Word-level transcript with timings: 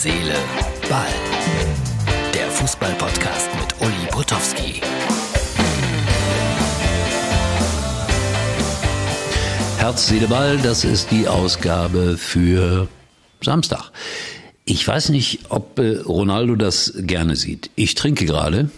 Seele, 0.00 0.36
Ball. 0.88 1.08
Der 2.32 2.48
Fußball-Podcast 2.52 3.48
mit 3.56 3.74
Uli 3.80 4.06
Potowski. 4.12 4.80
Herz, 9.78 10.06
Seele, 10.06 10.28
Ball, 10.28 10.56
das 10.58 10.84
ist 10.84 11.10
die 11.10 11.26
Ausgabe 11.26 12.16
für 12.16 12.86
Samstag. 13.40 13.90
Ich 14.64 14.86
weiß 14.86 15.08
nicht, 15.08 15.40
ob 15.48 15.80
äh, 15.80 15.96
Ronaldo 16.02 16.54
das 16.54 16.92
gerne 16.98 17.34
sieht. 17.34 17.68
Ich 17.74 17.96
trinke 17.96 18.24
gerade. 18.24 18.70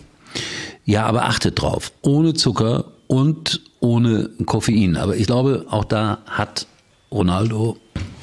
Ja, 0.87 1.05
aber 1.05 1.25
achtet 1.27 1.61
drauf. 1.61 1.93
Ohne 2.00 2.32
Zucker 2.32 2.87
und 3.09 3.61
ohne 3.80 4.30
Koffein. 4.46 4.96
Aber 4.96 5.16
ich 5.16 5.27
glaube, 5.27 5.66
auch 5.68 5.84
da 5.84 6.21
hat 6.25 6.66
Ronaldo 7.12 7.77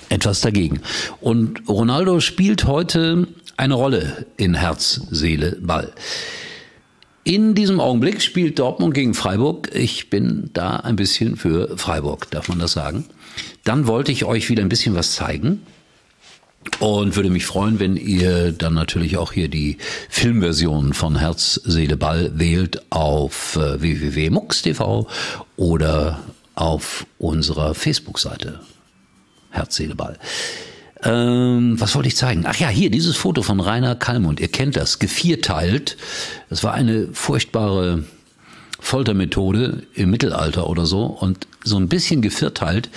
etwas 0.10 0.42
dagegen. 0.42 0.82
Und 1.21 1.68
Ronaldo 1.68 2.20
spielt 2.20 2.65
heute 2.65 3.28
eine 3.57 3.74
Rolle 3.74 4.25
in 4.38 4.54
Herz, 4.54 5.02
Seele, 5.11 5.57
Ball. 5.61 5.92
In 7.24 7.56
diesem 7.56 7.82
Augenblick 7.82 8.21
spielt 8.21 8.57
Dortmund 8.57 8.93
gegen 8.93 9.14
Freiburg. 9.14 9.70
Ich 9.74 10.10
bin 10.10 10.50
da 10.54 10.78
ein 10.78 10.96
bisschen 10.96 11.36
für 11.36 11.78
Freiburg, 11.78 12.32
darf 12.32 12.48
man 12.48 12.60
das 12.60 12.71
sagen. 12.71 13.06
Dann 13.65 13.86
wollte 13.86 14.14
ich 14.14 14.24
euch 14.24 14.50
wieder 14.50 14.62
ein 14.62 14.70
bisschen 14.70 14.96
was 14.96 15.14
zeigen. 15.14 15.62
Und 16.79 17.15
würde 17.15 17.29
mich 17.29 17.46
freuen, 17.46 17.79
wenn 17.79 17.98
ihr 17.98 18.51
dann 18.51 18.74
natürlich 18.74 19.18
auch 19.18 19.34
hier 19.34 19.50
die 19.50 19.78
Filmversion 20.10 20.93
von 20.93 21.18
Herz, 21.18 21.60
Seele, 21.65 21.98
Ball 21.98 22.32
wählt 22.36 22.82
auf 22.92 23.56
äh, 23.56 23.82
www.mux.tv 23.82 25.07
oder 25.56 26.20
auf 26.56 27.06
unserer 27.18 27.74
Facebook-Seite 27.74 28.60
Herz. 29.50 29.82
Ähm, 31.04 31.79
was 31.79 31.96
wollte 31.96 32.08
ich 32.08 32.16
zeigen? 32.16 32.44
Ach 32.47 32.56
ja, 32.56 32.69
hier 32.69 32.89
dieses 32.89 33.16
Foto 33.17 33.44
von 33.44 33.59
Rainer 33.59 33.95
Kallmund. 33.95 34.39
Ihr 34.39 34.48
kennt 34.48 34.76
das, 34.76 35.00
gevierteilt. 35.00 35.98
Das 36.50 36.64
war 36.64 36.73
eine 36.73 37.09
furchtbare 37.14 38.03
Foltermethode 38.80 39.84
im 39.94 40.09
Mittelalter 40.09 40.68
oder 40.68 40.86
so. 40.86 41.06
Und 41.06 41.48
so 41.64 41.78
ein 41.78 41.90
bisschen 41.90 42.22
gevierteilt 42.22 42.90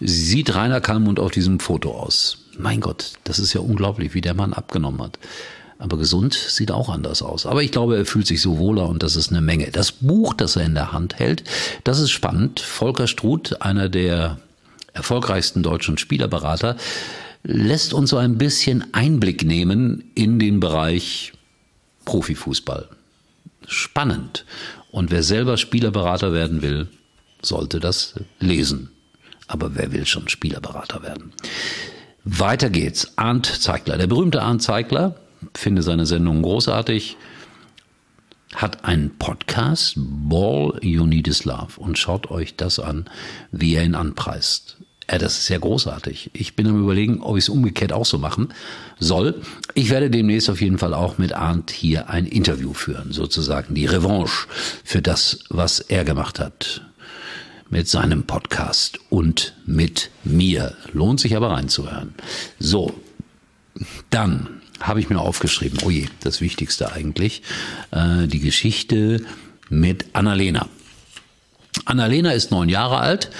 sieht 0.00 0.54
Rainer 0.54 0.80
Kallmund 0.80 1.20
auf 1.20 1.30
diesem 1.30 1.60
Foto 1.60 1.92
aus. 1.92 2.38
Mein 2.58 2.80
Gott, 2.80 3.12
das 3.24 3.38
ist 3.38 3.52
ja 3.52 3.60
unglaublich, 3.60 4.14
wie 4.14 4.20
der 4.20 4.34
Mann 4.34 4.52
abgenommen 4.52 5.02
hat. 5.02 5.18
Aber 5.78 5.98
gesund 5.98 6.32
sieht 6.34 6.70
auch 6.70 6.88
anders 6.88 7.20
aus. 7.20 7.44
Aber 7.44 7.62
ich 7.62 7.70
glaube, 7.70 7.96
er 7.96 8.06
fühlt 8.06 8.26
sich 8.26 8.40
so 8.40 8.58
wohler 8.58 8.88
und 8.88 9.02
das 9.02 9.14
ist 9.14 9.30
eine 9.30 9.42
Menge. 9.42 9.70
Das 9.70 9.92
Buch, 9.92 10.32
das 10.32 10.56
er 10.56 10.64
in 10.64 10.74
der 10.74 10.92
Hand 10.92 11.18
hält, 11.18 11.44
das 11.84 11.98
ist 11.98 12.10
spannend. 12.10 12.60
Volker 12.60 13.06
Struth, 13.06 13.60
einer 13.60 13.90
der 13.90 14.38
erfolgreichsten 14.96 15.62
deutschen 15.62 15.98
Spielerberater, 15.98 16.76
lässt 17.44 17.94
uns 17.94 18.10
so 18.10 18.16
ein 18.16 18.38
bisschen 18.38 18.92
Einblick 18.92 19.44
nehmen 19.44 20.10
in 20.14 20.38
den 20.38 20.58
Bereich 20.58 21.32
Profifußball. 22.04 22.88
Spannend. 23.68 24.44
Und 24.90 25.10
wer 25.10 25.22
selber 25.22 25.56
Spielerberater 25.56 26.32
werden 26.32 26.62
will, 26.62 26.88
sollte 27.42 27.78
das 27.78 28.14
lesen. 28.40 28.90
Aber 29.46 29.76
wer 29.76 29.92
will 29.92 30.06
schon 30.06 30.28
Spielerberater 30.28 31.02
werden? 31.02 31.32
Weiter 32.24 32.70
geht's. 32.70 33.12
Arndt 33.16 33.46
Zeigler. 33.46 33.98
Der 33.98 34.08
berühmte 34.08 34.42
Arndt 34.42 34.62
Zeigler, 34.62 35.16
finde 35.54 35.82
seine 35.82 36.06
Sendung 36.06 36.42
großartig, 36.42 37.16
hat 38.56 38.84
einen 38.84 39.16
Podcast, 39.18 39.94
Ball 39.96 40.78
You 40.82 41.06
Need 41.06 41.28
Is 41.28 41.44
Love. 41.44 41.78
Und 41.78 41.98
schaut 41.98 42.30
euch 42.30 42.56
das 42.56 42.80
an, 42.80 43.04
wie 43.52 43.74
er 43.74 43.84
ihn 43.84 43.94
anpreist. 43.94 44.78
Ja, 45.08 45.18
das 45.18 45.38
ist 45.38 45.48
ja 45.50 45.58
großartig. 45.58 46.30
Ich 46.32 46.56
bin 46.56 46.66
am 46.66 46.82
überlegen, 46.82 47.20
ob 47.20 47.36
ich 47.36 47.44
es 47.44 47.48
umgekehrt 47.48 47.92
auch 47.92 48.06
so 48.06 48.18
machen 48.18 48.48
soll. 48.98 49.40
Ich 49.74 49.90
werde 49.90 50.10
demnächst 50.10 50.50
auf 50.50 50.60
jeden 50.60 50.78
Fall 50.78 50.94
auch 50.94 51.18
mit 51.18 51.32
Arndt 51.32 51.70
hier 51.70 52.10
ein 52.10 52.26
Interview 52.26 52.72
führen, 52.72 53.12
sozusagen 53.12 53.74
die 53.74 53.86
Revanche 53.86 54.48
für 54.82 55.02
das, 55.02 55.44
was 55.48 55.78
er 55.78 56.04
gemacht 56.04 56.40
hat 56.40 56.82
mit 57.68 57.88
seinem 57.88 58.24
Podcast 58.24 58.98
und 59.10 59.54
mit 59.66 60.10
mir. 60.24 60.74
Lohnt 60.92 61.20
sich 61.20 61.36
aber 61.36 61.50
reinzuhören. 61.50 62.14
So, 62.58 62.94
dann 64.10 64.55
habe 64.80 65.00
ich 65.00 65.08
mir 65.08 65.20
aufgeschrieben, 65.20 65.78
oh 65.84 65.90
je, 65.90 66.06
das 66.20 66.40
Wichtigste 66.40 66.92
eigentlich, 66.92 67.42
äh, 67.90 68.26
die 68.26 68.40
Geschichte 68.40 69.24
mit 69.68 70.06
Annalena. 70.12 70.68
Annalena 71.84 72.32
ist 72.32 72.50
neun 72.50 72.68
Jahre 72.68 72.98
alt 72.98 73.30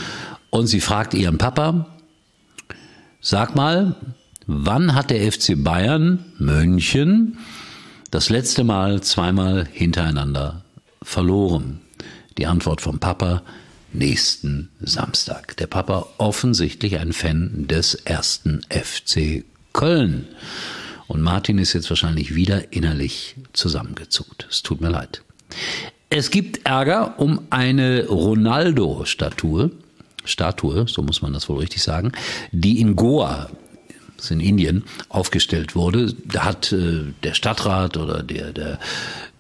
und 0.51 0.67
sie 0.67 0.81
fragt 0.81 1.15
ihren 1.15 1.39
Papa, 1.39 1.87
sag 3.21 3.55
mal, 3.55 3.97
wann 4.47 4.95
hat 4.95 5.11
der 5.11 5.31
FC 5.31 5.55
Bayern 5.57 6.25
München 6.39 7.39
das 8.11 8.29
letzte 8.29 8.65
Mal 8.65 9.03
zweimal 9.03 9.67
hintereinander 9.73 10.65
verloren? 11.03 11.81
Die 12.39 12.47
Antwort 12.47 12.81
vom 12.81 12.99
Papa, 12.99 13.43
nächsten 13.93 14.71
Samstag. 14.81 15.57
Der 15.57 15.67
Papa 15.67 16.07
offensichtlich 16.19 16.99
ein 16.99 17.13
Fan 17.13 17.67
des 17.67 17.95
ersten 17.95 18.61
FC 18.69 19.45
Köln. 19.73 20.29
Und 21.09 21.23
Martin 21.23 21.59
ist 21.59 21.73
jetzt 21.73 21.89
wahrscheinlich 21.91 22.35
wieder 22.35 22.73
innerlich 22.73 23.37
zusammengezuckt. 23.53 24.47
Es 24.51 24.63
tut 24.63 24.81
mir 24.81 24.91
leid. 24.91 25.23
Es 26.11 26.31
gibt 26.31 26.67
Ärger 26.67 27.19
um 27.19 27.47
eine 27.51 28.07
Ronaldo-Statue. 28.07 29.71
Statue, 30.25 30.89
so 30.89 31.03
muss 31.03 31.23
man 31.23 31.33
das 31.33 31.49
wohl 31.49 31.59
richtig 31.59 31.83
sagen, 31.83 32.13
die 32.51 32.81
in 32.81 32.97
Goa 32.97 33.49
das 34.17 34.31
in 34.31 34.41
Indien 34.41 34.85
aufgestellt 35.09 35.75
wurde. 35.75 36.15
Da 36.25 36.45
hat 36.45 36.73
äh, 36.73 37.13
der 37.23 37.35
Stadtrat 37.35 37.97
oder 37.97 38.23
der, 38.23 38.53
der 38.53 38.79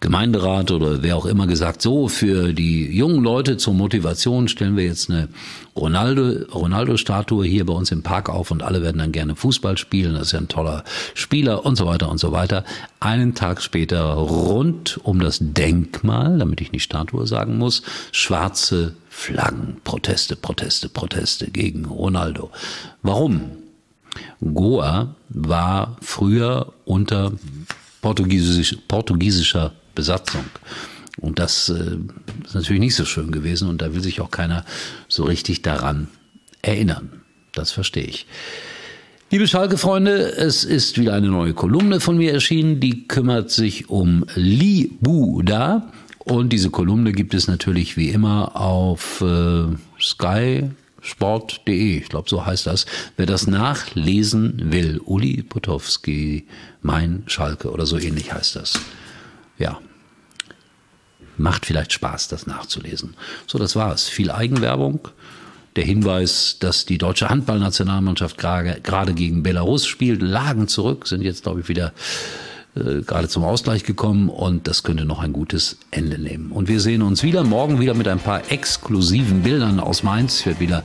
Gemeinderat 0.00 0.70
oder 0.70 1.02
wer 1.02 1.16
auch 1.16 1.24
immer 1.24 1.46
gesagt, 1.46 1.80
so 1.80 2.08
für 2.08 2.52
die 2.52 2.94
jungen 2.94 3.24
Leute 3.24 3.56
zur 3.56 3.72
Motivation 3.72 4.46
stellen 4.46 4.76
wir 4.76 4.84
jetzt 4.84 5.10
eine 5.10 5.28
Ronaldo, 5.74 6.44
Ronaldo-Statue 6.54 7.46
hier 7.46 7.64
bei 7.64 7.72
uns 7.72 7.90
im 7.90 8.02
Park 8.02 8.28
auf 8.28 8.50
und 8.50 8.62
alle 8.62 8.82
werden 8.82 8.98
dann 8.98 9.12
gerne 9.12 9.36
Fußball 9.36 9.78
spielen. 9.78 10.14
Das 10.14 10.28
ist 10.28 10.32
ja 10.32 10.40
ein 10.40 10.48
toller 10.48 10.84
Spieler 11.14 11.64
und 11.64 11.76
so 11.76 11.86
weiter 11.86 12.10
und 12.10 12.18
so 12.18 12.30
weiter. 12.30 12.64
Einen 13.00 13.34
Tag 13.34 13.62
später 13.62 14.04
rund 14.12 15.00
um 15.02 15.18
das 15.18 15.38
Denkmal, 15.40 16.38
damit 16.38 16.60
ich 16.60 16.72
nicht 16.72 16.82
Statue 16.82 17.26
sagen 17.26 17.56
muss, 17.56 17.82
schwarze 18.12 18.94
Flaggen, 19.08 19.78
Proteste, 19.82 20.36
Proteste, 20.36 20.90
Proteste 20.90 21.50
gegen 21.50 21.86
Ronaldo. 21.86 22.50
Warum? 23.02 23.50
Goa 24.40 25.14
war 25.28 25.96
früher 26.00 26.72
unter 26.84 27.32
portugiesisch, 28.00 28.76
portugiesischer 28.88 29.72
Besatzung. 29.94 30.44
Und 31.20 31.38
das 31.38 31.68
äh, 31.70 31.96
ist 32.44 32.54
natürlich 32.54 32.80
nicht 32.80 32.94
so 32.94 33.04
schön 33.04 33.32
gewesen 33.32 33.68
und 33.68 33.80
da 33.80 33.94
will 33.94 34.02
sich 34.02 34.20
auch 34.20 34.30
keiner 34.30 34.64
so 35.08 35.24
richtig 35.24 35.62
daran 35.62 36.08
erinnern. 36.62 37.22
Das 37.52 37.72
verstehe 37.72 38.04
ich. 38.04 38.26
Liebe 39.30 39.48
Schalke-Freunde, 39.48 40.36
es 40.36 40.62
ist 40.62 40.98
wieder 40.98 41.14
eine 41.14 41.28
neue 41.28 41.52
Kolumne 41.52 41.98
von 41.98 42.16
mir 42.16 42.32
erschienen, 42.32 42.78
die 42.78 43.08
kümmert 43.08 43.50
sich 43.50 43.90
um 43.90 44.24
Libuda. 44.36 45.90
Und 46.18 46.52
diese 46.52 46.70
Kolumne 46.70 47.12
gibt 47.12 47.34
es 47.34 47.48
natürlich 47.48 47.96
wie 47.96 48.10
immer 48.10 48.54
auf 48.54 49.22
äh, 49.22 49.64
Sky 50.00 50.70
sport.de, 51.06 51.98
ich 51.98 52.08
glaube, 52.08 52.28
so 52.28 52.44
heißt 52.44 52.66
das. 52.66 52.84
Wer 53.16 53.26
das 53.26 53.46
nachlesen 53.46 54.72
will, 54.72 55.00
Uli 55.04 55.42
Potowski, 55.42 56.46
mein 56.82 57.22
Schalke 57.26 57.70
oder 57.70 57.86
so 57.86 57.98
ähnlich 57.98 58.32
heißt 58.32 58.56
das. 58.56 58.78
Ja. 59.58 59.80
Macht 61.38 61.66
vielleicht 61.66 61.92
Spaß, 61.92 62.28
das 62.28 62.46
nachzulesen. 62.46 63.14
So, 63.46 63.58
das 63.58 63.76
war's. 63.76 64.08
Viel 64.08 64.30
Eigenwerbung. 64.30 65.08
Der 65.76 65.84
Hinweis, 65.84 66.56
dass 66.58 66.86
die 66.86 66.96
deutsche 66.96 67.28
Handballnationalmannschaft 67.28 68.38
gerade 68.38 69.14
gegen 69.14 69.42
Belarus 69.42 69.86
spielt, 69.86 70.22
lagen 70.22 70.68
zurück, 70.68 71.06
sind 71.06 71.22
jetzt, 71.22 71.42
glaube 71.42 71.60
ich, 71.60 71.68
wieder 71.68 71.92
äh, 72.76 73.00
gerade 73.02 73.28
zum 73.28 73.44
Ausgleich 73.44 73.84
gekommen 73.84 74.28
und 74.28 74.68
das 74.68 74.82
könnte 74.82 75.04
noch 75.04 75.20
ein 75.20 75.32
gutes 75.32 75.78
Ende 75.90 76.18
nehmen. 76.18 76.52
Und 76.52 76.68
wir 76.68 76.80
sehen 76.80 77.02
uns 77.02 77.22
wieder 77.22 77.42
morgen 77.42 77.80
wieder 77.80 77.94
mit 77.94 78.06
ein 78.08 78.18
paar 78.18 78.50
exklusiven 78.50 79.42
Bildern 79.42 79.80
aus 79.80 80.02
Mainz. 80.02 80.40
Ich 80.40 80.46
werde 80.46 80.60
wieder 80.60 80.82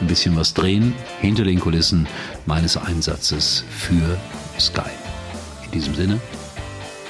ein 0.00 0.06
bisschen 0.06 0.36
was 0.36 0.54
drehen 0.54 0.92
hinter 1.20 1.44
den 1.44 1.58
Kulissen 1.60 2.06
meines 2.46 2.76
Einsatzes 2.76 3.64
für 3.70 4.18
Sky. 4.58 4.90
In 5.64 5.70
diesem 5.72 5.94
Sinne, 5.94 6.20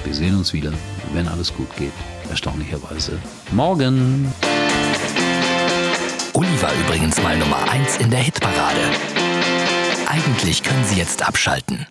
wir 0.03 0.13
sehen 0.13 0.37
uns 0.37 0.53
wieder, 0.53 0.71
wenn 1.13 1.27
alles 1.27 1.53
gut 1.53 1.75
geht. 1.75 1.93
Erstaunlicherweise 2.29 3.19
morgen. 3.51 4.33
Uli 6.33 6.61
war 6.61 6.71
übrigens 6.85 7.21
mal 7.21 7.37
Nummer 7.37 7.69
1 7.69 7.97
in 7.97 8.09
der 8.09 8.19
Hitparade. 8.19 8.79
Eigentlich 10.07 10.63
können 10.63 10.85
Sie 10.85 10.95
jetzt 10.97 11.27
abschalten. 11.27 11.85